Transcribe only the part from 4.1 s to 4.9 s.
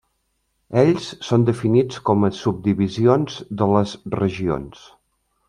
regions.